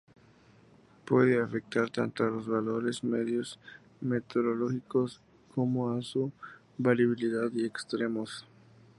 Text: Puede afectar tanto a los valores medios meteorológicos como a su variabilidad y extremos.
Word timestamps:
Puede 1.05 1.39
afectar 1.39 1.87
tanto 1.91 2.23
a 2.23 2.29
los 2.31 2.47
valores 2.47 3.03
medios 3.03 3.59
meteorológicos 3.99 5.21
como 5.53 5.91
a 5.91 6.01
su 6.01 6.31
variabilidad 6.79 7.51
y 7.53 7.65
extremos. 7.65 8.43